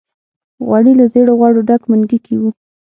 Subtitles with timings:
[0.67, 2.49] غوړي له زېړو غوړو ډک منګي کې وو.